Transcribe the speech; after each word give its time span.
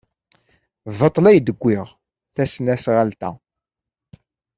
Baṭel 0.97 1.25
ay 1.29 1.39
d-wwiɣ 1.39 1.87
tasnasɣalt-a. 2.33 3.29